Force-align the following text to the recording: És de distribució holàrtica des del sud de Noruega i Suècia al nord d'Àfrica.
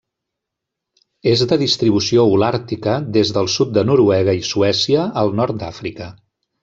És 1.31 1.43
de 1.51 1.57
distribució 1.63 2.25
holàrtica 2.37 2.95
des 3.19 3.33
del 3.37 3.51
sud 3.57 3.77
de 3.79 3.85
Noruega 3.91 4.35
i 4.39 4.43
Suècia 4.53 5.05
al 5.23 5.35
nord 5.43 5.61
d'Àfrica. 5.65 6.09